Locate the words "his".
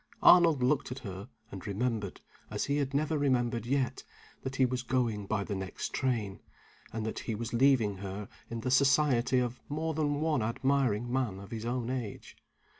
11.51-11.65